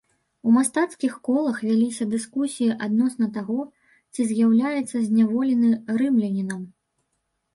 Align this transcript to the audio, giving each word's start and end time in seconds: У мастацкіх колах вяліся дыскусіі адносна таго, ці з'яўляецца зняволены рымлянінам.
У 0.49 0.51
мастацкіх 0.53 1.17
колах 1.27 1.57
вяліся 1.67 2.05
дыскусіі 2.13 2.69
адносна 2.87 3.27
таго, 3.35 3.59
ці 4.15 4.21
з'яўляецца 4.31 4.97
зняволены 5.09 5.69
рымлянінам. 6.03 6.61